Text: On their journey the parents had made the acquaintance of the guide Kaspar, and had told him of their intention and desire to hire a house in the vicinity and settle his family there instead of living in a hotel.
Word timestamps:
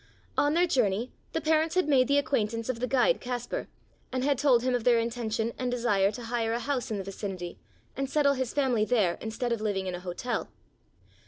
On 0.35 0.55
their 0.55 0.65
journey 0.65 1.11
the 1.33 1.41
parents 1.41 1.75
had 1.75 1.87
made 1.87 2.07
the 2.07 2.17
acquaintance 2.17 2.69
of 2.69 2.79
the 2.79 2.87
guide 2.87 3.21
Kaspar, 3.21 3.67
and 4.11 4.23
had 4.23 4.39
told 4.39 4.63
him 4.63 4.73
of 4.73 4.83
their 4.83 4.97
intention 4.97 5.53
and 5.59 5.69
desire 5.69 6.11
to 6.13 6.23
hire 6.23 6.53
a 6.53 6.59
house 6.59 6.89
in 6.89 6.97
the 6.97 7.03
vicinity 7.03 7.59
and 7.95 8.09
settle 8.09 8.33
his 8.33 8.51
family 8.51 8.83
there 8.83 9.19
instead 9.21 9.51
of 9.51 9.61
living 9.61 9.85
in 9.85 9.93
a 9.93 9.99
hotel. 9.99 10.49